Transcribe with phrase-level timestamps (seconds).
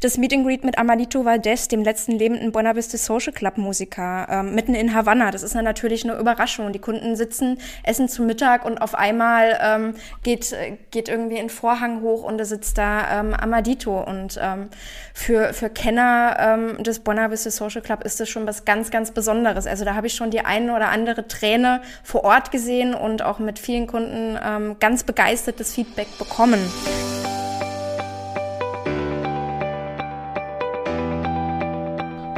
[0.00, 4.28] Das Meet and Greet mit Amadito Valdez, dem letzten lebenden Buena Vista Social Club Musiker,
[4.30, 5.32] ähm, mitten in Havanna.
[5.32, 6.72] Das ist dann natürlich eine Überraschung.
[6.72, 10.54] Die Kunden sitzen, essen zu Mittag und auf einmal ähm, geht,
[10.92, 14.00] geht irgendwie ein Vorhang hoch und da sitzt da ähm, Amadito.
[14.00, 14.68] Und ähm,
[15.14, 19.10] für, für Kenner ähm, des Buena Vista Social Club ist das schon was ganz, ganz
[19.10, 19.66] Besonderes.
[19.66, 23.40] Also da habe ich schon die eine oder andere Träne vor Ort gesehen und auch
[23.40, 26.60] mit vielen Kunden ähm, ganz begeistertes Feedback bekommen.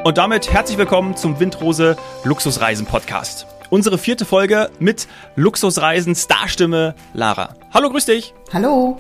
[0.03, 3.47] Und damit herzlich willkommen zum Windrose Luxusreisen Podcast.
[3.69, 7.55] Unsere vierte Folge mit Luxusreisen Starstimme Lara.
[7.75, 8.33] Hallo, grüß dich.
[8.51, 8.99] Hallo.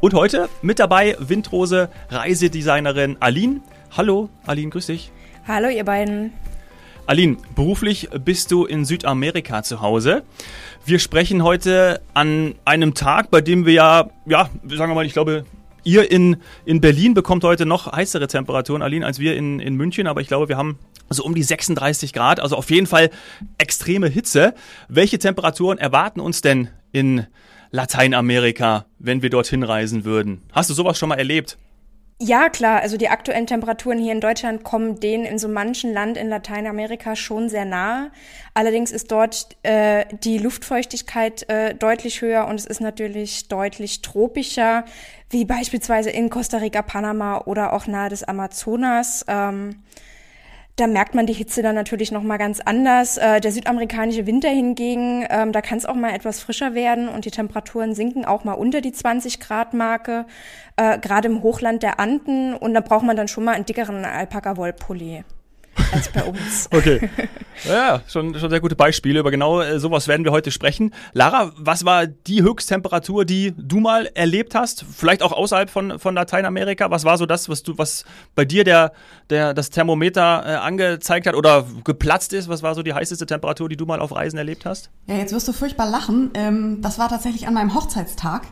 [0.00, 3.60] Und heute mit dabei Windrose Reisedesignerin Aline.
[3.94, 5.12] Hallo, Aline, grüß dich.
[5.46, 6.32] Hallo, ihr beiden.
[7.06, 10.22] Aline, beruflich bist du in Südamerika zu Hause.
[10.86, 15.12] Wir sprechen heute an einem Tag, bei dem wir ja, ja, sagen wir mal, ich
[15.12, 15.44] glaube,
[15.88, 20.06] Ihr in, in Berlin bekommt heute noch heißere Temperaturen, Aline, als wir in, in München,
[20.06, 20.78] aber ich glaube, wir haben
[21.08, 23.08] so um die 36 Grad, also auf jeden Fall
[23.56, 24.52] extreme Hitze.
[24.90, 27.26] Welche Temperaturen erwarten uns denn in
[27.70, 30.42] Lateinamerika, wenn wir dorthin reisen würden?
[30.52, 31.56] Hast du sowas schon mal erlebt?
[32.20, 32.80] Ja, klar.
[32.80, 37.14] Also die aktuellen Temperaturen hier in Deutschland kommen denen in so manchen Land in Lateinamerika
[37.14, 38.10] schon sehr nahe.
[38.54, 44.84] Allerdings ist dort äh, die Luftfeuchtigkeit äh, deutlich höher und es ist natürlich deutlich tropischer,
[45.30, 49.24] wie beispielsweise in Costa Rica, Panama oder auch nahe des Amazonas.
[49.28, 49.82] Ähm,
[50.76, 53.16] da merkt man die Hitze dann natürlich noch mal ganz anders.
[53.16, 57.24] Äh, der südamerikanische Winter hingegen, ähm, da kann es auch mal etwas frischer werden und
[57.24, 60.24] die Temperaturen sinken auch mal unter die 20 Grad Marke,
[60.76, 64.04] äh, gerade im Hochland der Anden und da braucht man dann schon mal einen dickeren
[64.04, 65.24] Alpaka-Wollpulli
[65.92, 66.68] als bei uns.
[66.78, 67.08] Okay.
[67.68, 69.18] Ja, schon, schon sehr gute Beispiele.
[69.18, 70.94] Über genau äh, sowas werden wir heute sprechen.
[71.12, 74.84] Lara, was war die Höchsttemperatur, die du mal erlebt hast?
[74.84, 76.90] Vielleicht auch außerhalb von, von Lateinamerika?
[76.90, 78.04] Was war so das, was du, was
[78.36, 78.92] bei dir der,
[79.30, 82.48] der, das Thermometer äh, angezeigt hat oder geplatzt ist?
[82.48, 84.90] Was war so die heißeste Temperatur, die du mal auf Reisen erlebt hast?
[85.06, 86.30] Ja, jetzt wirst du furchtbar lachen.
[86.34, 88.42] Ähm, das war tatsächlich an meinem Hochzeitstag.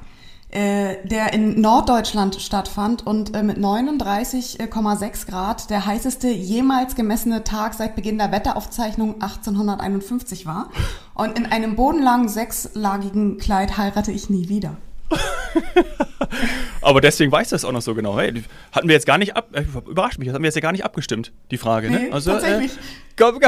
[0.56, 7.74] Äh, der in Norddeutschland stattfand und äh, mit 39,6 Grad der heißeste jemals gemessene Tag
[7.74, 10.70] seit Beginn der Wetteraufzeichnung 1851 war.
[11.12, 14.78] Und in einem bodenlangen sechslagigen Kleid heirate ich nie wieder.
[16.82, 18.18] Aber deswegen weiß das auch noch so genau.
[18.18, 18.32] Hey,
[18.72, 20.72] hatten wir jetzt gar nicht ab, äh, überrascht mich, das haben wir jetzt ja gar
[20.72, 21.90] nicht abgestimmt, die Frage.
[21.90, 21.98] Ne?
[21.98, 22.72] Nee, also, tatsächlich.
[22.72, 22.78] Äh,
[23.16, 23.40] komm,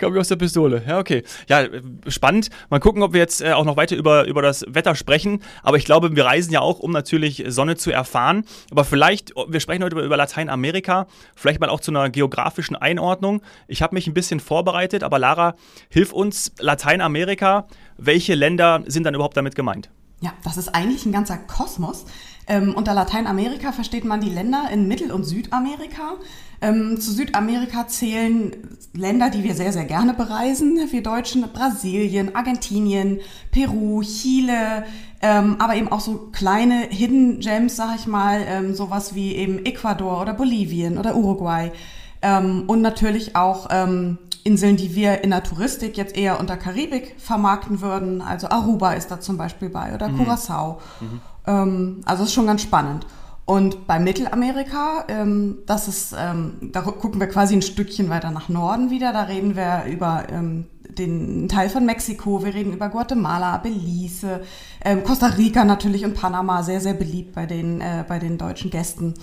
[0.00, 0.82] komm ich aus der Pistole.
[0.86, 1.22] Ja, okay.
[1.48, 1.66] Ja,
[2.08, 2.48] spannend.
[2.70, 5.42] Mal gucken, ob wir jetzt äh, auch noch weiter über, über das Wetter sprechen.
[5.62, 8.44] Aber ich glaube, wir reisen ja auch, um natürlich Sonne zu erfahren.
[8.70, 13.42] Aber vielleicht, wir sprechen heute über, über Lateinamerika, vielleicht mal auch zu einer geografischen Einordnung.
[13.68, 15.54] Ich habe mich ein bisschen vorbereitet, aber Lara,
[15.90, 17.66] hilf uns, Lateinamerika,
[17.98, 19.90] welche Länder sind dann überhaupt damit gemeint?
[20.26, 22.04] Ja, das ist eigentlich ein ganzer Kosmos.
[22.48, 26.16] Ähm, unter Lateinamerika versteht man die Länder in Mittel- und Südamerika.
[26.60, 28.50] Ähm, zu Südamerika zählen
[28.92, 30.80] Länder, die wir sehr, sehr gerne bereisen.
[30.90, 33.20] Wir Deutschen Brasilien, Argentinien,
[33.52, 34.84] Peru, Chile,
[35.22, 39.64] ähm, aber eben auch so kleine Hidden Gems, sag ich mal, ähm, sowas wie eben
[39.64, 41.70] Ecuador oder Bolivien oder Uruguay.
[42.20, 47.16] Ähm, und natürlich auch ähm, Inseln, die wir in der Touristik jetzt eher unter Karibik
[47.18, 48.22] vermarkten würden.
[48.22, 50.18] Also Aruba ist da zum Beispiel bei oder mhm.
[50.18, 50.80] Curacao.
[51.00, 51.20] Mhm.
[51.46, 53.06] Ähm, also ist schon ganz spannend.
[53.44, 58.48] Und bei Mittelamerika, ähm, das ist, ähm, da gucken wir quasi ein Stückchen weiter nach
[58.48, 59.12] Norden wieder.
[59.12, 60.66] Da reden wir über ähm,
[60.98, 64.40] den Teil von Mexiko, wir reden über Guatemala, Belize,
[64.84, 68.70] ähm, Costa Rica natürlich und Panama, sehr, sehr beliebt bei den, äh, bei den deutschen
[68.70, 69.14] Gästen.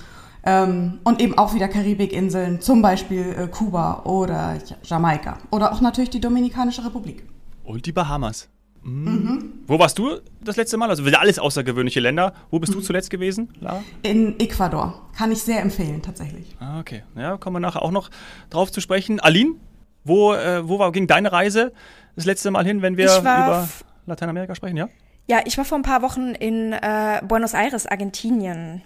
[0.45, 5.37] Ähm, und eben auch wieder Karibikinseln, zum Beispiel äh, Kuba oder Jamaika.
[5.51, 7.23] Oder auch natürlich die Dominikanische Republik.
[7.63, 8.49] Und die Bahamas.
[8.83, 9.05] Mhm.
[9.05, 9.53] Mhm.
[9.67, 10.89] Wo warst du das letzte Mal?
[10.89, 12.33] Also alles außergewöhnliche Länder.
[12.51, 12.79] Wo bist mhm.
[12.79, 13.81] du zuletzt gewesen, Lara?
[14.01, 15.09] In Ecuador.
[15.15, 16.55] Kann ich sehr empfehlen, tatsächlich.
[16.59, 17.03] Ah, okay.
[17.15, 18.09] Ja, kommen wir nachher auch noch
[18.49, 19.21] drauf zu sprechen.
[19.21, 19.55] Aline,
[20.03, 21.71] wo, äh, wo war, ging deine Reise
[22.15, 23.69] das letzte Mal hin, wenn wir über
[24.05, 24.89] Lateinamerika sprechen, ja?
[25.27, 28.81] Ja, ich war vor ein paar Wochen in äh, Buenos Aires, Argentinien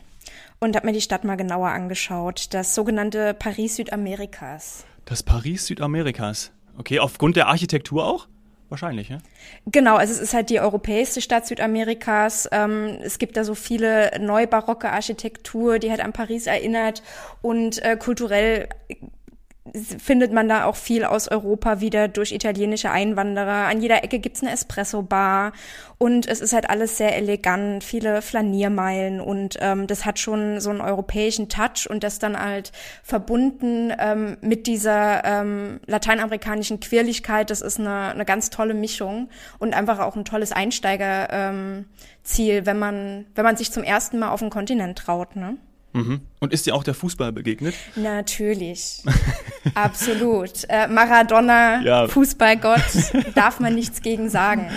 [0.59, 2.53] und habe mir die Stadt mal genauer angeschaut.
[2.53, 4.85] Das sogenannte Paris Südamerikas.
[5.05, 6.51] Das Paris Südamerikas.
[6.77, 8.27] Okay, aufgrund der Architektur auch?
[8.69, 9.19] Wahrscheinlich, ja?
[9.65, 12.49] Genau, also es ist halt die europäischste Stadt Südamerikas.
[12.51, 17.01] Ähm, es gibt da so viele neubarocke Architektur, die halt an Paris erinnert
[17.41, 18.67] und äh, kulturell
[19.77, 23.67] findet man da auch viel aus Europa wieder durch italienische Einwanderer.
[23.67, 25.53] An jeder Ecke gibt's eine Espresso-Bar
[25.97, 30.69] und es ist halt alles sehr elegant, viele Flaniermeilen und ähm, das hat schon so
[30.69, 32.71] einen europäischen Touch und das dann halt
[33.03, 39.29] verbunden ähm, mit dieser ähm, lateinamerikanischen Quirligkeit, das ist eine, eine ganz tolle Mischung
[39.59, 41.87] und einfach auch ein tolles Einsteigerziel,
[42.37, 45.35] ähm, wenn man, wenn man sich zum ersten Mal auf den Kontinent traut.
[45.35, 45.57] Ne?
[45.97, 46.21] Mhm.
[46.39, 47.73] Und ist dir auch der Fußball begegnet?
[47.95, 49.03] Natürlich.
[49.73, 50.51] Absolut.
[50.69, 52.07] Äh, Maradona, ja.
[52.07, 52.81] Fußballgott,
[53.35, 54.69] darf man nichts gegen sagen.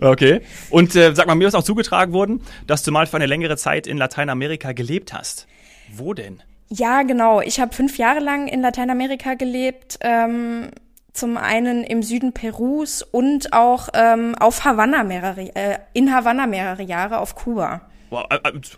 [0.00, 0.40] Okay.
[0.70, 3.56] Und äh, sag mal, mir ist auch zugetragen worden, dass du mal für eine längere
[3.56, 5.46] Zeit in Lateinamerika gelebt hast.
[5.94, 6.42] Wo denn?
[6.68, 7.40] Ja, genau.
[7.40, 9.98] Ich habe fünf Jahre lang in Lateinamerika gelebt.
[10.00, 10.70] Ähm,
[11.12, 16.82] zum einen im Süden Perus und auch ähm, auf Havanna mehrere, äh, in Havanna mehrere
[16.82, 17.82] Jahre auf Kuba.
[18.16, 18.24] Wow,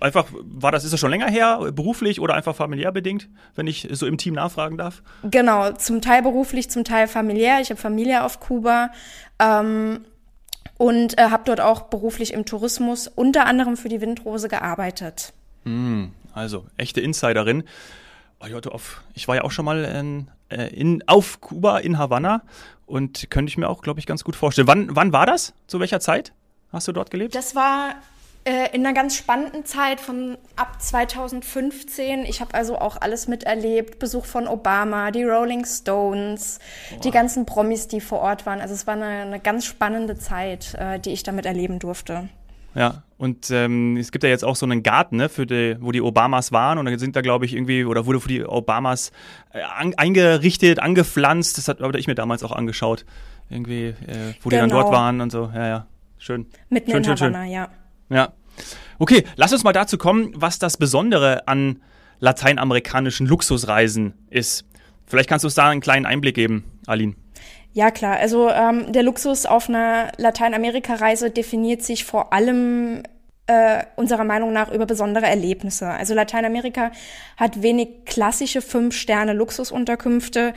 [0.01, 3.87] einfach, war das, ist das schon länger her, beruflich oder einfach familiär bedingt, wenn ich
[3.93, 5.01] so im Team nachfragen darf?
[5.23, 7.61] Genau, zum Teil beruflich, zum Teil familiär.
[7.61, 8.91] Ich habe Familie auf Kuba
[9.39, 10.01] ähm,
[10.77, 15.33] und äh, habe dort auch beruflich im Tourismus unter anderem für die Windrose gearbeitet.
[15.63, 17.63] Mm, also, echte Insiderin.
[18.41, 18.47] Oh,
[19.15, 22.43] ich war ja auch schon mal in, äh, in, auf Kuba in Havanna
[22.87, 24.67] und könnte ich mir auch, glaube ich, ganz gut vorstellen.
[24.67, 25.55] Wann, wann war das?
[25.69, 26.33] Zu welcher Zeit
[26.73, 27.37] hast du dort gelebt?
[27.37, 27.95] Das war
[28.49, 32.21] äh, in einer ganz spannenden Zeit von ab 2015.
[32.25, 33.99] Ich habe also auch alles miterlebt.
[33.99, 36.59] Besuch von Obama, die Rolling Stones,
[36.91, 37.01] wow.
[37.01, 38.61] die ganzen Promis, die vor Ort waren.
[38.61, 42.31] Also es war eine, eine ganz spannende Zeit, äh, die ich damit erleben durfte.
[42.75, 45.93] Ja, und ähm, es gibt ja jetzt auch so einen Garten, ne, für die, wo
[45.93, 49.13] die Obamas waren und dann sind da, glaube ich, irgendwie, oder wurde für die Obamas
[49.53, 51.59] äh, an, eingerichtet, angepflanzt.
[51.59, 53.05] Das hat ich mir damals auch angeschaut.
[53.51, 53.95] Irgendwie, äh,
[54.43, 54.51] wo genau.
[54.51, 54.97] die dann dort genau.
[54.97, 55.51] waren und so.
[55.55, 55.87] Ja, ja.
[56.17, 56.47] Schön.
[56.71, 57.53] Mitten schön, in schön, Havanna, schön.
[57.53, 57.69] ja.
[58.11, 58.33] Ja.
[58.99, 61.83] Okay, lass uns mal dazu kommen, was das Besondere an
[62.21, 64.65] lateinamerikanischen Luxusreisen ist.
[65.07, 67.15] Vielleicht kannst du uns da einen kleinen Einblick geben, Aline.
[67.73, 68.17] Ja, klar.
[68.17, 73.03] Also ähm, der Luxus auf einer Lateinamerika-Reise definiert sich vor allem
[73.47, 75.89] äh, unserer Meinung nach über besondere Erlebnisse.
[75.89, 76.93] Also Lateinamerika
[77.37, 80.55] hat wenig klassische Fünf-Sterne-Luxusunterkünfte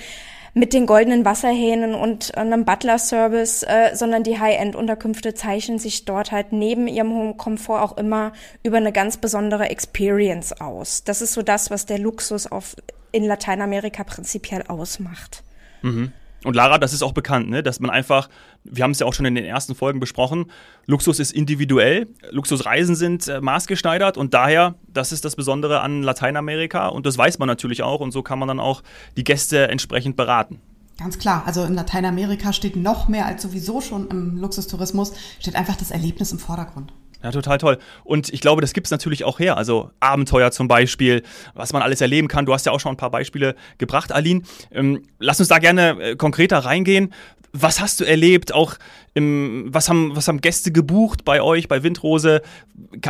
[0.53, 6.51] mit den goldenen Wasserhähnen und einem Butler-Service, äh, sondern die High-End-Unterkünfte zeichnen sich dort halt
[6.51, 8.33] neben ihrem hohen Komfort auch immer
[8.63, 11.03] über eine ganz besondere Experience aus.
[11.03, 12.75] Das ist so das, was der Luxus auf,
[13.11, 15.43] in Lateinamerika prinzipiell ausmacht.
[15.81, 16.11] Mhm.
[16.43, 17.61] Und Lara, das ist auch bekannt, ne?
[17.61, 18.27] dass man einfach,
[18.63, 20.45] wir haben es ja auch schon in den ersten Folgen besprochen,
[20.87, 26.87] Luxus ist individuell, Luxusreisen sind äh, maßgeschneidert und daher, das ist das Besondere an Lateinamerika
[26.87, 28.81] und das weiß man natürlich auch und so kann man dann auch
[29.17, 30.59] die Gäste entsprechend beraten.
[30.97, 35.75] Ganz klar, also in Lateinamerika steht noch mehr als sowieso schon im Luxustourismus, steht einfach
[35.75, 36.91] das Erlebnis im Vordergrund.
[37.23, 37.77] Ja, total toll.
[38.03, 39.57] Und ich glaube, das gibt es natürlich auch her.
[39.57, 41.23] Also Abenteuer zum Beispiel,
[41.53, 42.45] was man alles erleben kann.
[42.45, 44.41] Du hast ja auch schon ein paar Beispiele gebracht, Aline.
[44.71, 47.13] Ähm, lass uns da gerne äh, konkreter reingehen.
[47.53, 48.53] Was hast du erlebt?
[48.53, 48.75] Auch
[49.13, 52.41] im, was, haben, was haben Gäste gebucht bei euch, bei Windrose?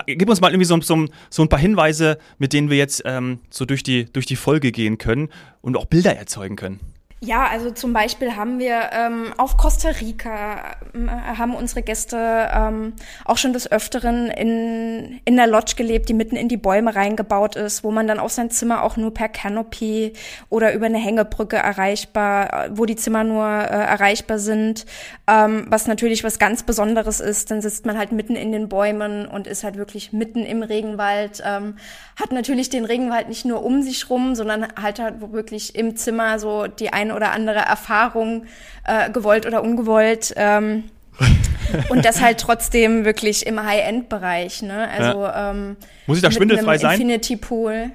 [0.08, 3.40] Gib uns mal irgendwie so, so, so ein paar Hinweise, mit denen wir jetzt ähm,
[3.50, 5.30] so durch die, durch die Folge gehen können
[5.62, 6.80] und auch Bilder erzeugen können.
[7.24, 12.94] Ja, also zum Beispiel haben wir ähm, auf Costa Rica äh, haben unsere Gäste ähm,
[13.26, 17.56] auch schon des Öfteren in, in der Lodge gelebt, die mitten in die Bäume reingebaut
[17.56, 20.14] ist, wo man dann auf sein Zimmer auch nur per Canopy
[20.50, 24.88] oder über eine Hängebrücke erreichbar, wo die Zimmer nur äh, erreichbar sind,
[25.28, 27.52] ähm, was natürlich was ganz Besonderes ist.
[27.52, 31.44] Dann sitzt man halt mitten in den Bäumen und ist halt wirklich mitten im Regenwald,
[31.46, 31.76] ähm,
[32.20, 36.40] hat natürlich den Regenwald nicht nur um sich rum, sondern halt halt wirklich im Zimmer
[36.40, 38.46] so die eine oder andere Erfahrung,
[38.86, 40.34] äh, gewollt oder ungewollt.
[40.36, 40.86] Ähm,
[41.90, 44.62] und das halt trotzdem wirklich im High-End-Bereich.
[44.62, 44.90] Ne?
[44.90, 45.52] Also ja.
[45.52, 45.78] ähm,
[46.08, 46.94] muss ich da schwindelfrei sein?
[46.94, 47.92] Infinity Pool.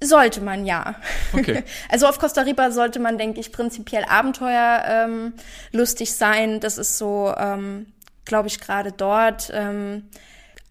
[0.00, 0.94] Sollte man ja.
[1.32, 1.64] Okay.
[1.88, 5.32] Also auf Costa Rica sollte man, denke ich, prinzipiell Abenteuer ähm,
[6.12, 6.60] sein.
[6.60, 7.86] Das ist so, ähm,
[8.24, 10.04] glaube ich, gerade dort ähm,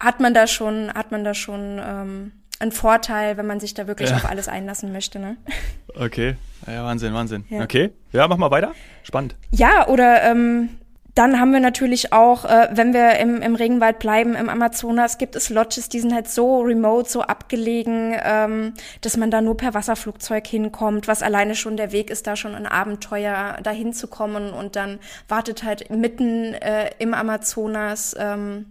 [0.00, 3.86] hat man da schon, hat man da schon ähm, ein Vorteil, wenn man sich da
[3.86, 4.16] wirklich ja.
[4.16, 5.18] auf alles einlassen möchte.
[5.18, 5.36] Ne?
[5.94, 6.36] Okay,
[6.66, 7.44] ja, Wahnsinn, Wahnsinn.
[7.48, 7.62] Ja.
[7.62, 8.72] Okay, ja, mach mal weiter.
[9.02, 9.36] Spannend.
[9.50, 10.70] Ja, oder ähm,
[11.18, 15.34] dann haben wir natürlich auch, äh, wenn wir im, im Regenwald bleiben, im Amazonas, gibt
[15.34, 19.74] es Lodges, die sind halt so remote, so abgelegen, ähm, dass man da nur per
[19.74, 24.52] Wasserflugzeug hinkommt, was alleine schon der Weg ist, da schon ein Abenteuer dahin zu kommen
[24.52, 28.66] und dann wartet halt mitten äh, im Amazonas ähm,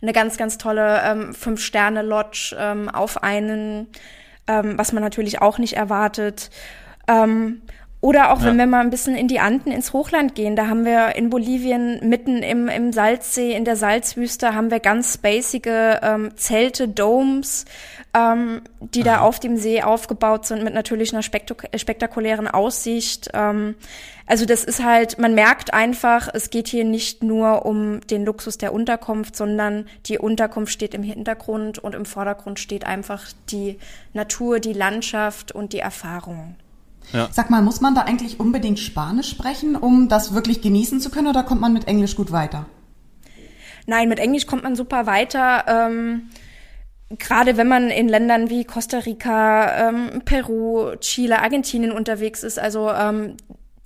[0.00, 3.88] eine ganz, ganz tolle ähm, Fünf-Sterne-Lodge ähm, auf einen,
[4.46, 6.50] ähm, was man natürlich auch nicht erwartet.
[7.08, 7.62] Ähm,
[8.02, 8.46] oder auch ja.
[8.46, 11.30] wenn wir mal ein bisschen in die Anden, ins Hochland gehen, da haben wir in
[11.30, 17.64] Bolivien mitten im, im Salzsee, in der Salzwüste, haben wir ganz spacige ähm, Zelte, Domes,
[18.12, 19.18] ähm, die Aha.
[19.18, 23.30] da auf dem See aufgebaut sind mit natürlich einer spektak spektakulären Aussicht.
[23.34, 23.76] Ähm,
[24.26, 28.58] also das ist halt, man merkt einfach, es geht hier nicht nur um den Luxus
[28.58, 33.78] der Unterkunft, sondern die Unterkunft steht im Hintergrund und im Vordergrund steht einfach die
[34.12, 36.56] Natur, die Landschaft und die Erfahrung.
[37.12, 37.28] Ja.
[37.32, 41.28] Sag mal, muss man da eigentlich unbedingt Spanisch sprechen, um das wirklich genießen zu können,
[41.28, 42.66] oder kommt man mit Englisch gut weiter?
[43.86, 45.64] Nein, mit Englisch kommt man super weiter.
[45.66, 46.30] Ähm,
[47.18, 52.90] gerade wenn man in Ländern wie Costa Rica, ähm, Peru, Chile, Argentinien unterwegs ist, also
[52.90, 53.36] ähm,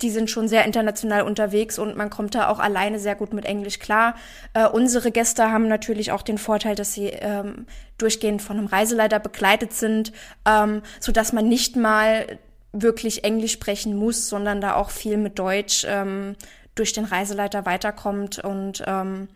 [0.01, 3.45] die sind schon sehr international unterwegs und man kommt da auch alleine sehr gut mit
[3.45, 4.15] Englisch klar.
[4.53, 7.65] Äh, unsere Gäste haben natürlich auch den Vorteil, dass sie ähm,
[7.97, 10.11] durchgehend von einem Reiseleiter begleitet sind,
[10.45, 12.37] ähm, so dass man nicht mal
[12.73, 16.35] wirklich Englisch sprechen muss, sondern da auch viel mit Deutsch ähm,
[16.75, 19.29] durch den Reiseleiter weiterkommt und ähm,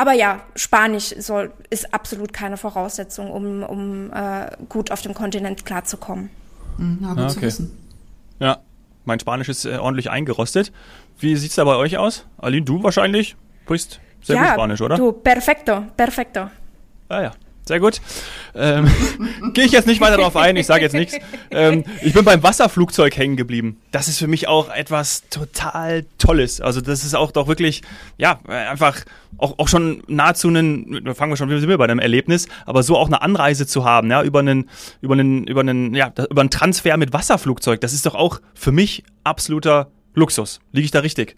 [0.00, 5.66] aber ja, Spanisch soll, ist absolut keine Voraussetzung, um, um äh, gut auf dem Kontinent
[5.66, 6.30] klarzukommen.
[6.76, 7.46] Mhm, na, gut Ah, zu okay.
[7.46, 7.76] wissen.
[8.38, 8.58] Ja,
[9.04, 10.72] mein Spanisch ist äh, ordentlich eingerostet.
[11.18, 12.26] Wie sieht's da bei euch aus?
[12.38, 13.34] Aline, du wahrscheinlich
[13.64, 14.96] sprichst sehr ja, gut Spanisch, oder?
[14.96, 16.48] Du, perfecto, perfecto.
[17.08, 17.32] Ah ja,
[17.68, 18.00] sehr gut.
[18.54, 18.90] Ähm,
[19.54, 21.16] Gehe ich jetzt nicht weiter darauf ein, ich sage jetzt nichts.
[21.50, 23.80] Ähm, ich bin beim Wasserflugzeug hängen geblieben.
[23.92, 26.60] Das ist für mich auch etwas total Tolles.
[26.60, 27.82] Also das ist auch doch wirklich,
[28.16, 29.04] ja, einfach
[29.36, 33.06] auch, auch schon nahezu da fangen wir schon wieder bei einem Erlebnis, aber so auch
[33.06, 34.68] eine Anreise zu haben, ja, über einen,
[35.00, 38.72] über einen, über einen, ja, über einen Transfer mit Wasserflugzeug, das ist doch auch für
[38.72, 40.60] mich absoluter Luxus.
[40.72, 41.36] Liege ich da richtig?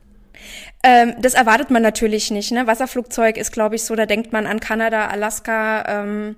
[0.82, 2.52] Ähm, das erwartet man natürlich nicht.
[2.52, 2.66] Ne?
[2.66, 5.84] Wasserflugzeug ist, glaube ich, so, da denkt man an Kanada, Alaska.
[6.02, 6.36] Ähm,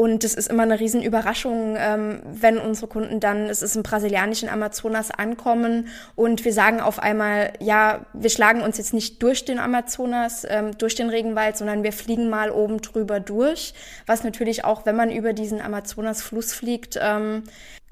[0.00, 4.48] und es ist immer eine Riesenüberraschung, ähm, wenn unsere Kunden dann, es ist im brasilianischen
[4.48, 9.58] Amazonas ankommen und wir sagen auf einmal, ja, wir schlagen uns jetzt nicht durch den
[9.58, 13.74] Amazonas, ähm, durch den Regenwald, sondern wir fliegen mal oben drüber durch.
[14.06, 17.42] Was natürlich auch, wenn man über diesen Amazonasfluss fliegt, ähm,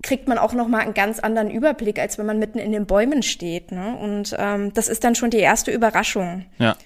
[0.01, 2.87] kriegt man auch noch mal einen ganz anderen Überblick, als wenn man mitten in den
[2.87, 3.73] Bäumen steht.
[3.73, 3.97] Ne?
[3.97, 6.77] Und ähm, das ist dann schon die erste Überraschung, Ja.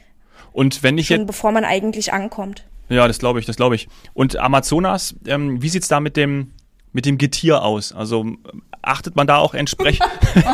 [0.52, 2.64] Und wenn ich jetzt schon bevor man eigentlich ankommt.
[2.90, 3.88] Ja, das glaube ich, das glaube ich.
[4.12, 6.50] Und Amazonas, ähm, wie sieht's da mit dem,
[6.92, 7.92] mit dem Getier aus?
[7.92, 8.38] Also ähm,
[8.82, 10.08] achtet man da auch entsprechend?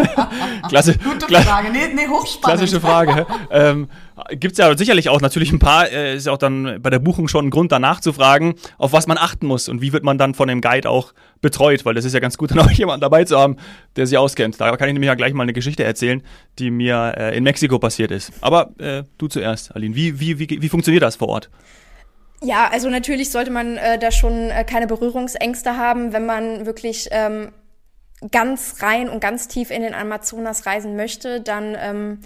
[0.69, 1.71] Klasse, Gute Frage.
[1.71, 2.59] Nee, nee, hochspannend.
[2.59, 3.27] klassische Frage.
[3.51, 3.89] ähm,
[4.33, 7.29] gibt's ja sicherlich auch natürlich ein paar, äh, ist ja auch dann bei der Buchung
[7.29, 10.19] schon ein Grund danach zu fragen, auf was man achten muss und wie wird man
[10.19, 13.01] dann von dem Guide auch betreut, weil das ist ja ganz gut, dann auch jemanden
[13.01, 13.57] dabei zu haben,
[13.97, 14.61] der sich auskennt.
[14.61, 16.23] Da kann ich nämlich ja gleich mal eine Geschichte erzählen,
[16.59, 18.33] die mir äh, in Mexiko passiert ist.
[18.43, 19.95] Aber äh, du zuerst, Aline.
[19.95, 21.49] Wie, wie, wie, wie funktioniert das vor Ort?
[22.43, 27.09] Ja, also natürlich sollte man äh, da schon äh, keine Berührungsängste haben, wenn man wirklich
[27.11, 27.53] ähm,
[28.31, 32.21] ganz rein und ganz tief in den Amazonas reisen möchte, dann ähm,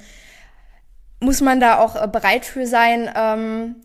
[1.21, 3.11] muss man da auch äh, bereit für sein.
[3.15, 3.77] Ähm,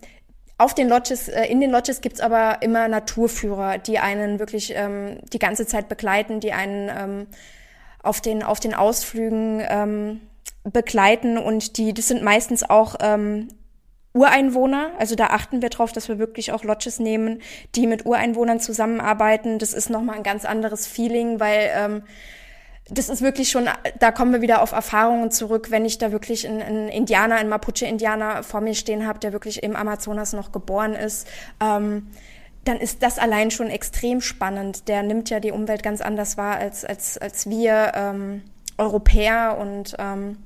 [0.58, 5.20] auf den Lodges, äh, in den Lodges gibt's aber immer Naturführer, die einen wirklich ähm,
[5.34, 7.28] die ganze Zeit begleiten, die einen ähm,
[8.02, 10.22] auf den, auf den Ausflügen ähm,
[10.64, 13.50] begleiten und die, das sind meistens auch ähm,
[14.16, 17.42] Ureinwohner, also da achten wir drauf, dass wir wirklich auch Lodges nehmen,
[17.76, 19.60] die mit Ureinwohnern zusammenarbeiten.
[19.60, 22.04] Das ist nochmal ein ganz anderes Feeling, weil ähm,
[22.90, 23.68] das ist wirklich schon,
[24.00, 27.50] da kommen wir wieder auf Erfahrungen zurück, wenn ich da wirklich einen, einen Indianer, einen
[27.50, 31.28] Mapuche-Indianer vor mir stehen habe, der wirklich im Amazonas noch geboren ist.
[31.62, 32.08] Ähm,
[32.64, 34.88] dann ist das allein schon extrem spannend.
[34.88, 38.44] Der nimmt ja die Umwelt ganz anders wahr als, als, als wir ähm,
[38.78, 40.38] Europäer und ähm,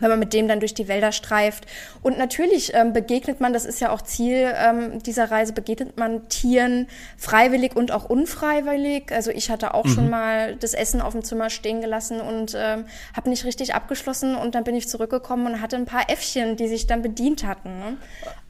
[0.00, 1.66] wenn man mit dem dann durch die Wälder streift.
[2.02, 6.28] Und natürlich ähm, begegnet man, das ist ja auch Ziel ähm, dieser Reise, begegnet man
[6.28, 9.12] Tieren freiwillig und auch unfreiwillig.
[9.12, 12.86] Also ich hatte auch schon mal das Essen auf dem Zimmer stehen gelassen und ähm,
[13.14, 16.68] habe nicht richtig abgeschlossen und dann bin ich zurückgekommen und hatte ein paar Äffchen, die
[16.68, 17.78] sich dann bedient hatten.
[17.78, 17.96] Ne?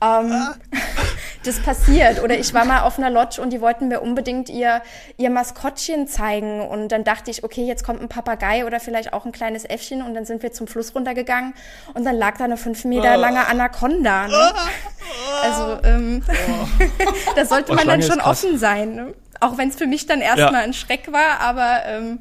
[0.01, 0.33] Ähm,
[1.43, 2.23] das passiert.
[2.23, 4.81] Oder ich war mal auf einer Lodge und die wollten mir unbedingt ihr,
[5.17, 6.61] ihr Maskottchen zeigen.
[6.61, 10.01] Und dann dachte ich, okay, jetzt kommt ein Papagei oder vielleicht auch ein kleines Äffchen.
[10.01, 11.40] Und dann sind wir zum Fluss runtergegangen
[11.93, 14.27] und dann lag da eine fünf Meter lange Anaconda.
[14.27, 14.33] Ne?
[15.43, 16.21] Also ähm,
[17.35, 18.95] da sollte Oh, man dann schon offen sein.
[18.95, 19.13] Ne?
[19.39, 20.59] Auch wenn es für mich dann erstmal Ja.
[20.59, 22.19] ein Schreck war, aber ähm,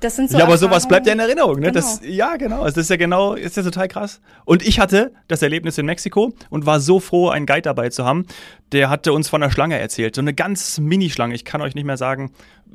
[0.00, 1.18] das sind so ja, aber sowas bleibt ja in.
[1.18, 1.68] Erinnerung, ne?
[1.72, 1.72] Genau.
[1.72, 2.60] Das, ja, genau.
[2.62, 4.20] Also das ist ja genau, ist ja total krass.
[4.44, 8.04] Und ich hatte das Erlebnis in Mexiko und war so froh, einen Guide dabei zu
[8.04, 8.26] haben.
[8.72, 10.14] Der hatte uns von einer Schlange erzählt.
[10.14, 11.34] So eine ganz Mini-Schlange.
[11.34, 12.32] Ich kann euch nicht mehr sagen,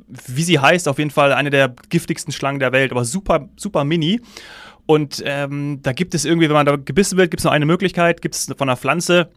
[0.07, 0.88] wie sie heißt.
[0.88, 4.21] Auf jeden Fall eine der giftigsten Schlangen der Welt, aber super, super mini.
[4.89, 7.67] Und ähm, da gibt es irgendwie, wenn man da gebissen wird, gibt es nur eine
[7.67, 9.29] Möglichkeit, gibt es von einer Pflanze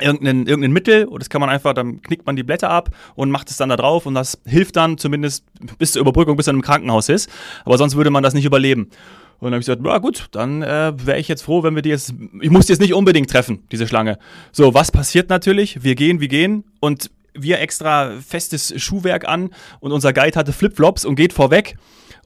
[0.00, 3.30] irgendein, irgendein Mittel und das kann man einfach, dann knickt man die Blätter ab und
[3.30, 5.44] macht es dann da drauf und das hilft dann zumindest
[5.78, 7.30] bis zur Überbrückung, bis er im Krankenhaus ist.
[7.64, 8.90] Aber sonst würde man das nicht überleben.
[9.38, 11.82] Und dann habe ich gesagt, na gut, dann äh, wäre ich jetzt froh, wenn wir
[11.82, 14.18] die jetzt, ich muss die jetzt nicht unbedingt treffen, diese Schlange.
[14.50, 15.84] So, was passiert natürlich?
[15.84, 21.04] Wir gehen, wir gehen und wir extra festes Schuhwerk an und unser Guide hatte Flipflops
[21.04, 21.76] und geht vorweg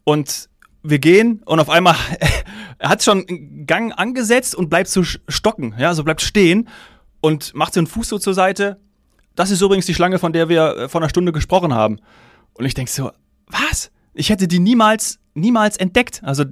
[0.05, 0.49] und
[0.85, 1.97] wir gehen und auf einmal
[2.79, 6.69] er hat schon einen Gang angesetzt und bleibt so stocken, ja, so bleibt stehen
[7.21, 8.81] und macht so einen Fuß so zur Seite.
[9.35, 11.99] Das ist übrigens die Schlange, von der wir äh, vor einer Stunde gesprochen haben.
[12.53, 13.11] Und ich denk so,
[13.49, 13.91] was?
[14.13, 16.23] Ich hätte die niemals niemals entdeckt.
[16.25, 16.45] Also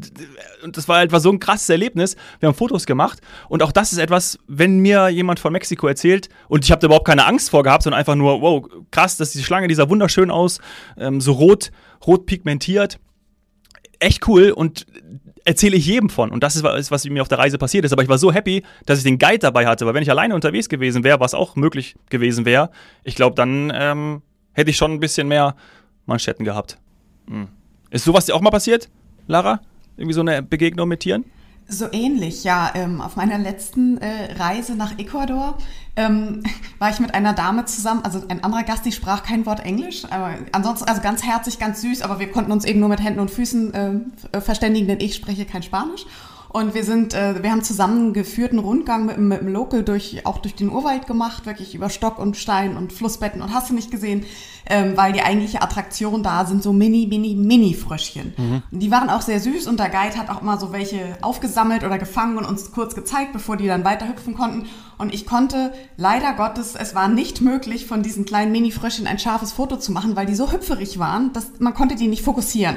[0.62, 2.16] und das war etwas so ein krasses Erlebnis.
[2.40, 6.28] Wir haben Fotos gemacht und auch das ist etwas, wenn mir jemand von Mexiko erzählt
[6.48, 9.32] und ich habe da überhaupt keine Angst vor gehabt, sondern einfach nur, wow, krass, dass
[9.32, 10.58] die Schlange, die sah wunderschön aus,
[10.96, 11.70] ähm, so rot,
[12.06, 12.98] rot pigmentiert.
[14.02, 14.86] Echt cool und
[15.44, 16.30] erzähle ich jedem von.
[16.30, 17.92] Und das ist, was, was mir auf der Reise passiert ist.
[17.92, 19.86] Aber ich war so happy, dass ich den Guide dabei hatte.
[19.86, 22.70] Weil wenn ich alleine unterwegs gewesen wäre, was auch möglich gewesen wäre,
[23.04, 25.54] ich glaube, dann ähm, hätte ich schon ein bisschen mehr
[26.06, 26.78] Manschetten gehabt.
[27.28, 27.48] Hm.
[27.90, 28.88] Ist sowas dir auch mal passiert,
[29.26, 29.60] Lara?
[29.96, 31.24] Irgendwie so eine Begegnung mit Tieren?
[31.68, 32.70] So ähnlich, ja.
[32.74, 35.56] Ähm, auf meiner letzten äh, Reise nach Ecuador
[35.96, 36.42] ähm,
[36.78, 40.04] war ich mit einer Dame zusammen, also ein anderer Gast, die sprach kein Wort Englisch,
[40.10, 43.20] aber ansonsten also ganz herzig, ganz süß, aber wir konnten uns eben nur mit Händen
[43.20, 46.06] und Füßen äh, verständigen, denn ich spreche kein Spanisch.
[46.52, 50.38] Und wir sind, äh, wir haben zusammen geführten Rundgang mit, mit dem Local durch, auch
[50.38, 53.90] durch den Urwald gemacht, wirklich über Stock und Stein und Flussbetten und hast du nicht
[53.90, 54.26] gesehen,
[54.66, 58.34] ähm, weil die eigentliche Attraktion da sind so mini, mini, mini Fröschchen.
[58.36, 58.62] Mhm.
[58.70, 61.98] Die waren auch sehr süß und der Guide hat auch immer so welche aufgesammelt oder
[61.98, 64.66] gefangen und uns kurz gezeigt, bevor die dann weiter hüpfen konnten.
[64.98, 69.52] Und ich konnte leider Gottes, es war nicht möglich, von diesen kleinen Mini-Fröschchen ein scharfes
[69.52, 72.76] Foto zu machen, weil die so hüpferig waren, dass man konnte die nicht fokussieren.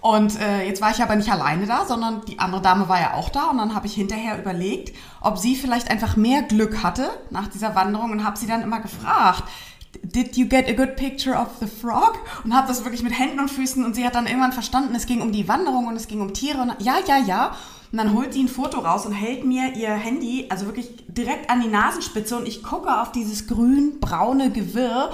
[0.00, 3.14] Und äh, jetzt war ich aber nicht alleine da, sondern die andere Dame war ja
[3.14, 3.50] auch da.
[3.50, 7.74] Und dann habe ich hinterher überlegt, ob sie vielleicht einfach mehr Glück hatte nach dieser
[7.74, 9.44] Wanderung und habe sie dann immer gefragt,
[10.02, 12.18] Did you get a good picture of the frog?
[12.44, 15.06] Und habe das wirklich mit Händen und Füßen und sie hat dann irgendwann verstanden, es
[15.06, 17.56] ging um die Wanderung und es ging um Tiere und ja, ja, ja.
[17.90, 21.50] Und dann holt sie ein Foto raus und hält mir ihr Handy, also wirklich direkt
[21.50, 25.10] an die Nasenspitze und ich gucke auf dieses grün-braune Gewirr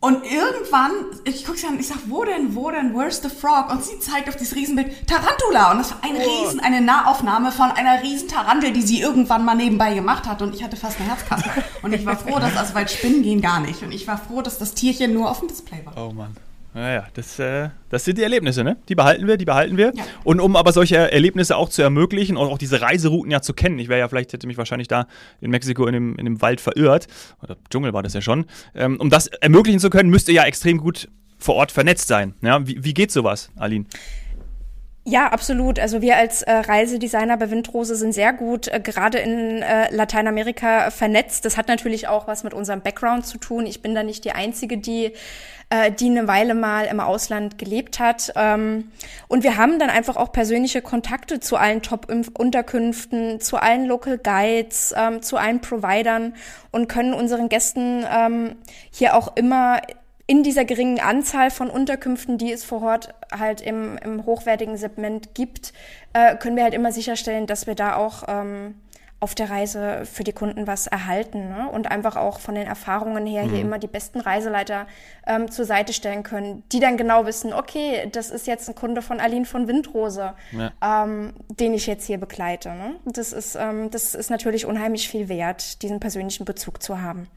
[0.00, 0.92] und irgendwann,
[1.24, 3.68] ich gucke sie an, ich sag, wo denn, wo denn, where's the frog?
[3.70, 5.72] Und sie zeigt auf dieses Riesenbild Tarantula.
[5.72, 6.44] Und das war ein oh.
[6.44, 10.40] Riesen, eine Nahaufnahme von einer riesen Tarantel, die sie irgendwann mal nebenbei gemacht hat.
[10.40, 11.50] Und ich hatte fast eine Herzkasse.
[11.82, 13.82] Und ich war froh, dass, also weil Spinnen gehen gar nicht.
[13.82, 15.96] Und ich war froh, dass das Tierchen nur auf dem Display war.
[15.96, 16.36] Oh Mann.
[16.74, 18.76] Naja, das, äh, das sind die Erlebnisse, ne?
[18.88, 19.92] Die behalten wir, die behalten wir.
[19.94, 20.04] Ja.
[20.22, 23.78] Und um aber solche Erlebnisse auch zu ermöglichen und auch diese Reiserouten ja zu kennen,
[23.78, 25.06] ich wäre ja vielleicht, hätte mich wahrscheinlich da
[25.40, 27.06] in Mexiko in dem, in dem Wald verirrt,
[27.42, 30.44] oder Dschungel war das ja schon, ähm, um das ermöglichen zu können, müsst ihr ja
[30.44, 31.08] extrem gut
[31.38, 32.34] vor Ort vernetzt sein.
[32.42, 32.66] Ja?
[32.66, 33.86] Wie, wie geht sowas, Aline?
[35.04, 35.78] Ja, absolut.
[35.78, 40.90] Also wir als äh, Reisedesigner bei Windrose sind sehr gut äh, gerade in äh, Lateinamerika
[40.90, 41.46] vernetzt.
[41.46, 43.64] Das hat natürlich auch was mit unserem Background zu tun.
[43.64, 45.12] Ich bin da nicht die Einzige, die
[45.70, 48.32] äh, die eine Weile mal im Ausland gelebt hat.
[48.36, 48.90] Ähm,
[49.28, 54.94] und wir haben dann einfach auch persönliche Kontakte zu allen Top-Unterkünften, zu allen Local Guides,
[54.96, 56.34] ähm, zu allen Providern
[56.70, 58.56] und können unseren Gästen ähm,
[58.90, 59.80] hier auch immer
[60.30, 65.34] in dieser geringen Anzahl von Unterkünften, die es vor Ort halt im, im hochwertigen Segment
[65.34, 65.72] gibt,
[66.12, 68.74] äh, können wir halt immer sicherstellen, dass wir da auch ähm,
[69.20, 71.70] auf der Reise für die Kunden was erhalten ne?
[71.70, 73.50] und einfach auch von den Erfahrungen her mhm.
[73.50, 74.86] hier immer die besten Reiseleiter
[75.26, 79.00] ähm, zur Seite stellen können, die dann genau wissen, okay, das ist jetzt ein Kunde
[79.00, 81.04] von Aline von Windrose, ja.
[81.04, 82.68] ähm, den ich jetzt hier begleite.
[82.74, 82.96] Ne?
[83.06, 87.28] Das, ist, ähm, das ist natürlich unheimlich viel wert, diesen persönlichen Bezug zu haben.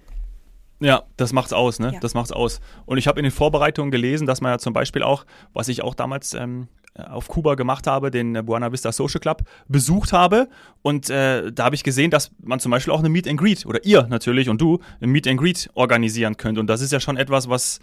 [0.82, 1.94] Ja, das macht's aus, ne?
[1.94, 2.00] Ja.
[2.00, 2.60] Das macht's aus.
[2.86, 5.84] Und ich habe in den Vorbereitungen gelesen, dass man ja zum Beispiel auch, was ich
[5.84, 10.50] auch damals ähm, auf Kuba gemacht habe, den Buena Vista Social Club besucht habe.
[10.82, 13.66] Und äh, da habe ich gesehen, dass man zum Beispiel auch eine Meet and Greet
[13.66, 16.58] oder ihr natürlich und du ein Meet and Greet organisieren könnt.
[16.58, 17.80] Und das ist ja schon etwas, was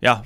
[0.00, 0.22] ja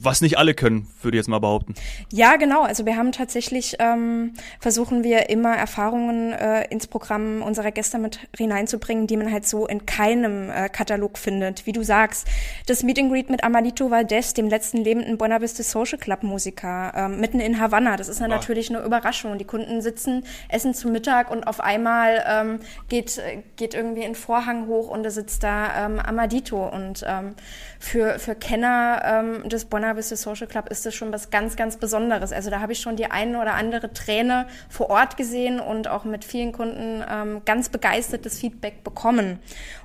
[0.00, 1.74] was nicht alle können, würde ich jetzt mal behaupten.
[2.12, 2.62] Ja, genau.
[2.62, 8.18] Also wir haben tatsächlich, ähm, versuchen wir immer Erfahrungen äh, ins Programm unserer Gäste mit
[8.36, 11.66] hineinzubringen, die man halt so in keinem äh, Katalog findet.
[11.66, 12.26] Wie du sagst,
[12.66, 16.92] das Meet and Greet mit Amalito Valdez, dem letzten lebenden Buena Vista Social Club Musiker,
[16.94, 17.96] ähm, mitten in Havanna.
[17.96, 19.38] Das ist ja natürlich eine Überraschung.
[19.38, 23.20] Die Kunden sitzen, essen zu Mittag und auf einmal ähm, geht,
[23.56, 26.68] geht irgendwie ein Vorhang hoch und da sitzt da ähm, Amadito.
[26.68, 27.34] Und ähm,
[27.78, 31.76] für, für Kenner ähm, des Buena Vista Social Club ist das schon was ganz, ganz
[31.76, 32.32] Besonderes.
[32.32, 36.04] Also da habe ich schon die eine oder andere Träne vor Ort gesehen und auch
[36.04, 39.38] mit vielen Kunden ähm, ganz begeistertes Feedback bekommen.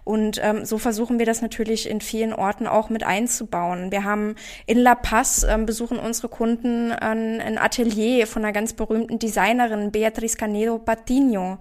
[0.03, 3.91] Und ähm, so versuchen wir das natürlich in vielen Orten auch mit einzubauen.
[3.91, 4.35] Wir haben
[4.65, 9.91] in La Paz ähm, besuchen unsere Kunden ein, ein Atelier von einer ganz berühmten Designerin,
[9.91, 11.59] Beatriz Canedo Patino,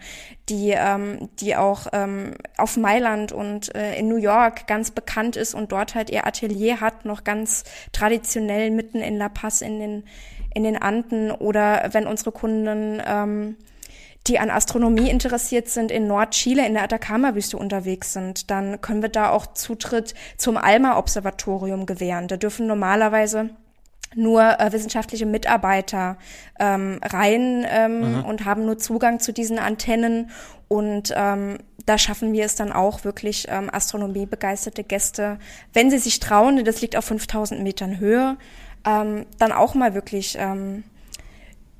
[0.49, 5.55] die, ähm, die auch ähm, auf Mailand und äh, in New York ganz bekannt ist
[5.55, 10.05] und dort halt ihr Atelier hat, noch ganz traditionell mitten in La Paz in den,
[10.55, 11.31] in den Anden.
[11.31, 13.57] Oder wenn unsere Kunden ähm,
[14.27, 19.09] die an Astronomie interessiert sind, in Nordchile in der Atacama-Wüste unterwegs sind, dann können wir
[19.09, 22.29] da auch Zutritt zum ALMA-Observatorium gewähren.
[22.29, 23.51] Da dürfen normalerweise
[24.15, 26.19] nur äh, wissenschaftliche Mitarbeiter
[26.59, 28.25] ähm, rein ähm, mhm.
[28.25, 30.31] und haben nur Zugang zu diesen Antennen.
[30.69, 35.39] Und ähm, da schaffen wir es dann auch wirklich ähm, astronomiebegeisterte Gäste,
[35.73, 38.37] wenn sie sich trauen, das liegt auf 5000 Metern Höhe,
[38.85, 40.85] ähm, dann auch mal wirklich ähm,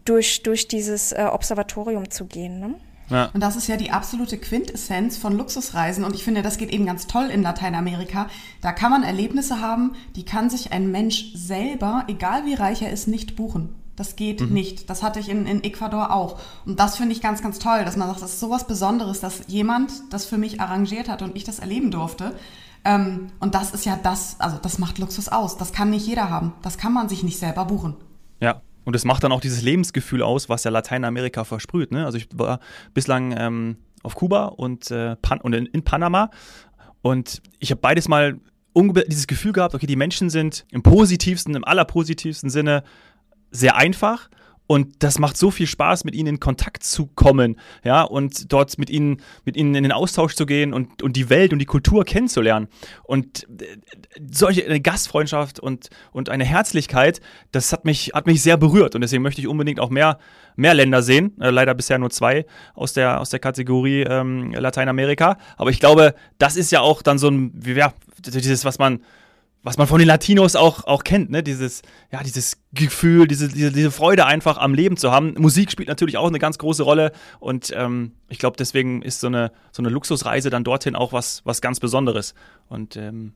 [0.05, 2.59] durch, durch dieses äh, Observatorium zu gehen.
[2.59, 2.75] Ne?
[3.11, 3.31] Ja.
[3.35, 6.05] Und das ist ja die absolute Quintessenz von Luxusreisen.
[6.05, 8.29] Und ich finde, das geht eben ganz toll in Lateinamerika.
[8.63, 12.93] Da kann man Erlebnisse haben, die kann sich ein Mensch selber, egal wie reich er
[12.93, 13.75] ist, nicht buchen.
[13.99, 14.53] Das geht mhm.
[14.53, 14.89] nicht.
[14.89, 16.39] Das hatte ich in, in Ecuador auch.
[16.65, 19.43] Und das finde ich ganz, ganz toll, dass man sagt, das ist sowas Besonderes, dass
[19.49, 22.33] jemand das für mich arrangiert hat und ich das erleben durfte.
[22.85, 25.57] Ähm, und das ist ja das, also das macht Luxus aus.
[25.57, 26.53] Das kann nicht jeder haben.
[26.63, 27.97] Das kann man sich nicht selber buchen.
[28.41, 31.91] Ja, und es macht dann auch dieses Lebensgefühl aus, was ja Lateinamerika versprüht.
[31.91, 32.07] Ne?
[32.07, 32.61] Also ich war
[32.95, 36.31] bislang ähm, auf Kuba und, äh, Pan und in, in, Panama
[37.03, 38.39] und ich habe beides mal
[39.09, 42.85] dieses Gefühl gehabt, okay, die Menschen sind im positivsten, im allerpositivsten Sinne
[43.51, 44.29] sehr einfach
[44.69, 48.77] und das macht so viel Spaß, mit ihnen in Kontakt zu kommen, ja, und dort
[48.77, 51.65] mit ihnen, mit ihnen in den Austausch zu gehen und, und die Welt und die
[51.65, 52.69] Kultur kennenzulernen.
[53.03, 53.79] Und äh,
[54.31, 58.95] solche eine Gastfreundschaft und, und eine Herzlichkeit, das hat mich, hat mich sehr berührt.
[58.95, 60.19] Und deswegen möchte ich unbedingt auch mehr,
[60.55, 61.35] mehr Länder sehen.
[61.41, 65.39] Äh, leider bisher nur zwei aus der, aus der Kategorie ähm, Lateinamerika.
[65.57, 69.01] Aber ich glaube, das ist ja auch dann so ein, ja, dieses, was man,
[69.69, 71.43] was man von den Latinos auch, auch kennt, ne?
[71.43, 75.35] Dieses, ja, dieses Gefühl, diese, diese, diese Freude einfach am Leben zu haben.
[75.37, 79.27] Musik spielt natürlich auch eine ganz große Rolle und ähm, ich glaube, deswegen ist so
[79.27, 82.33] eine, so eine Luxusreise dann dorthin auch was, was ganz Besonderes.
[82.71, 83.35] Und ähm,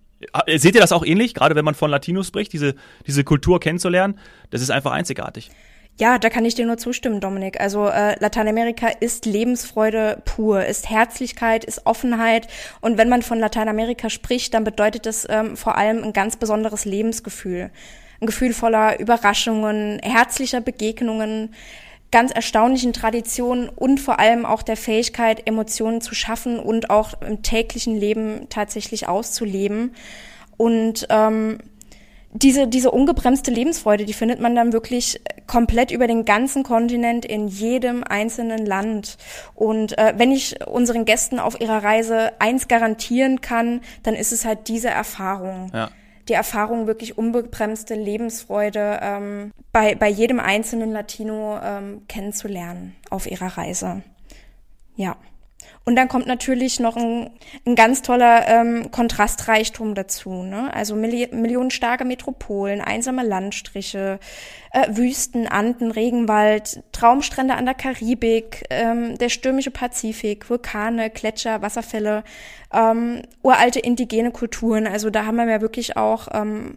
[0.57, 4.19] seht ihr das auch ähnlich, gerade wenn man von Latinos spricht, diese, diese Kultur kennenzulernen?
[4.49, 5.51] Das ist einfach einzigartig.
[6.01, 7.61] Ja, da kann ich dir nur zustimmen, Dominik.
[7.61, 12.49] Also äh, Lateinamerika ist Lebensfreude pur, ist Herzlichkeit, ist Offenheit.
[12.81, 16.87] Und wenn man von Lateinamerika spricht, dann bedeutet das ähm, vor allem ein ganz besonderes
[16.87, 17.71] Lebensgefühl.
[18.21, 21.55] Ein Gefühl voller Überraschungen, herzlicher Begegnungen,
[22.11, 27.43] ganz erstaunlichen Traditionen und vor allem auch der Fähigkeit, Emotionen zu schaffen und auch im
[27.43, 29.95] täglichen Leben tatsächlich auszuleben.
[30.57, 31.59] Und ähm,
[32.35, 37.47] diese, diese ungebremste Lebensfreude, die findet man dann wirklich komplett über den ganzen Kontinent in
[37.49, 39.19] jedem einzelnen Land.
[39.55, 44.45] Und äh, wenn ich unseren Gästen auf ihrer Reise eins garantieren kann, dann ist es
[44.45, 45.71] halt diese Erfahrung.
[45.75, 45.91] Ja.
[46.29, 53.59] Die Erfahrung, wirklich unbebremste Lebensfreude ähm, bei, bei jedem einzelnen Latino ähm, kennenzulernen auf ihrer
[53.59, 54.03] Reise.
[54.95, 55.17] Ja.
[55.85, 57.31] Und dann kommt natürlich noch ein,
[57.67, 60.43] ein ganz toller ähm, Kontrastreichtum dazu.
[60.43, 60.73] Ne?
[60.73, 64.21] Also Milli millionenstarke Metropolen, einsame Landstriche,
[64.73, 72.23] äh, Wüsten, Anden, Regenwald, Traumstrände an der Karibik, ähm, der stürmische Pazifik, Vulkane, Gletscher, Wasserfälle,
[72.73, 74.87] ähm, uralte indigene Kulturen.
[74.87, 76.77] Also da haben wir ja wirklich auch ähm,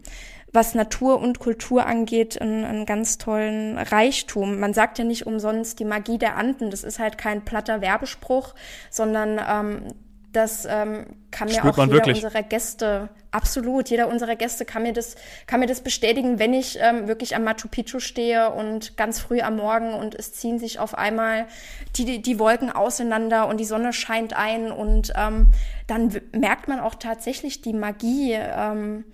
[0.55, 4.59] was Natur und Kultur angeht, einen, einen ganz tollen Reichtum.
[4.59, 6.71] Man sagt ja nicht umsonst die Magie der Anden.
[6.71, 8.55] Das ist halt kein platter Werbespruch,
[8.89, 9.93] sondern ähm,
[10.35, 12.23] das ähm, kann mir Spürt auch jeder wirklich.
[12.23, 15.15] unserer Gäste, absolut, jeder unserer Gäste kann mir das,
[15.47, 19.39] kann mir das bestätigen, wenn ich ähm, wirklich am Machu Picchu stehe und ganz früh
[19.39, 21.47] am Morgen und es ziehen sich auf einmal
[21.95, 25.47] die, die Wolken auseinander und die Sonne scheint ein und ähm,
[25.87, 29.05] dann merkt man auch tatsächlich die Magie, ähm,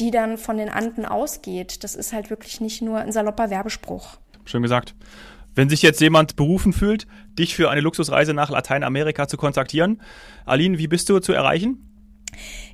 [0.00, 1.84] die dann von den Anden ausgeht.
[1.84, 4.16] Das ist halt wirklich nicht nur ein salopper Werbespruch.
[4.44, 4.94] Schön gesagt.
[5.54, 7.06] Wenn sich jetzt jemand berufen fühlt,
[7.38, 10.00] dich für eine Luxusreise nach Lateinamerika zu kontaktieren,
[10.46, 11.86] Aline, wie bist du zu erreichen?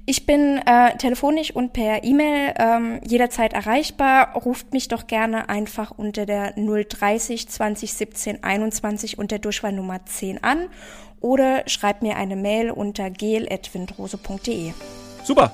[0.04, 4.34] Ich bin äh, telefonisch und per E-Mail ähm, jederzeit erreichbar.
[4.36, 10.68] Ruft mich doch gerne einfach unter der 030 2017 21 und der Durchwahlnummer 10 an
[11.20, 14.72] oder schreibt mir eine Mail unter gel.windrose.de.
[15.24, 15.52] Super.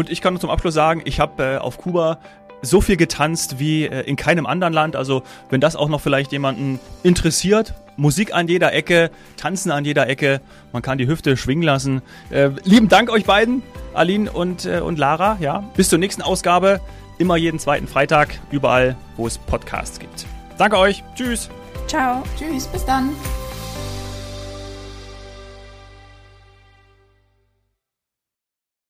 [0.00, 2.20] Und ich kann zum Abschluss sagen, ich habe äh, auf Kuba
[2.62, 4.96] so viel getanzt wie äh, in keinem anderen Land.
[4.96, 10.08] Also wenn das auch noch vielleicht jemanden interessiert, Musik an jeder Ecke, Tanzen an jeder
[10.08, 10.40] Ecke,
[10.72, 12.00] man kann die Hüfte schwingen lassen.
[12.30, 15.36] Äh, lieben Dank euch beiden, Aline und, äh, und Lara.
[15.38, 16.80] Ja, bis zur nächsten Ausgabe,
[17.18, 20.24] immer jeden zweiten Freitag, überall, wo es Podcasts gibt.
[20.56, 21.50] Danke euch, tschüss.
[21.88, 22.22] Ciao.
[22.38, 23.10] Tschüss, bis dann.